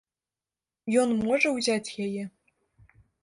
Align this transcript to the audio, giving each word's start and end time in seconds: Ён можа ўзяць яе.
Ён 1.01 1.09
можа 1.27 1.47
ўзяць 1.57 1.95
яе. 2.09 2.23